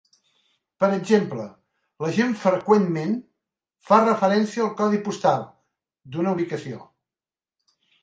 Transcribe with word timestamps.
Per 0.83 0.87
exemple, 0.95 1.45
la 2.05 2.09
gent 2.15 2.33
freqüentment 2.47 3.13
fa 3.91 4.01
referència 4.09 4.67
al 4.67 4.75
"codi 4.83 5.05
postal" 5.11 5.49
d'una 6.17 6.37
ubicació. 6.39 6.87